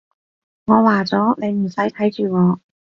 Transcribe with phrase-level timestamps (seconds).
[0.65, 2.59] 我話咗，你唔使睇住我